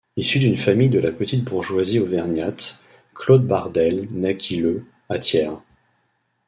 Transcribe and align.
Issu 0.17 0.39
d'une 0.39 0.57
famille 0.57 0.89
de 0.89 0.97
la 0.97 1.11
petite 1.11 1.43
bourgeoisie 1.43 1.99
auvergnate, 1.99 2.81
Claude 3.13 3.45
Bardel 3.45 4.07
naquit 4.11 4.55
le 4.57 4.83
à 5.09 5.19
Thiers. 5.19 5.59